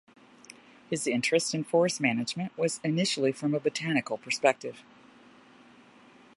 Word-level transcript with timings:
His 0.89 1.05
interest 1.05 1.53
in 1.53 1.63
forest 1.63 2.01
management 2.01 2.57
was 2.57 2.79
initially 2.83 3.31
from 3.31 3.53
a 3.53 3.59
botanical 3.59 4.17
perspective. 4.17 4.81